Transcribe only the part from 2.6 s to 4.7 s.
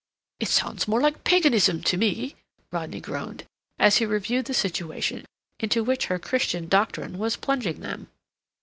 Rodney groaned, as he reviewed the